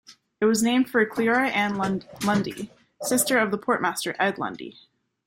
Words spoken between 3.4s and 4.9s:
the postmaster, Ed Lunday.